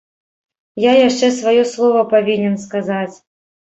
Я 0.85 0.93
яшчэ 1.07 1.31
сваё 1.37 1.69
слова 1.75 2.01
павінен 2.17 2.61
сказаць. 2.69 3.11